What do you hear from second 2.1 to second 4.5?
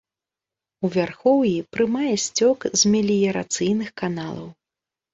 сцёк з меліярацыйных каналаў.